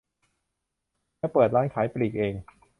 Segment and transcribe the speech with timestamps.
[1.19, 2.33] และเปิดร้านขายปลีกเอง